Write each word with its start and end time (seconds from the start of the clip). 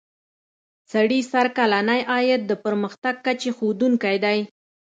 سړي 0.91 1.19
سر 1.31 1.47
کلنی 1.57 2.01
عاید 2.11 2.41
د 2.47 2.51
پرمختګ 2.65 3.15
کچې 3.25 3.49
ښودونکی 3.57 4.17
دی. 4.25 4.39